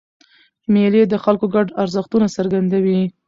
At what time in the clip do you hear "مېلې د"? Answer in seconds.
0.73-1.13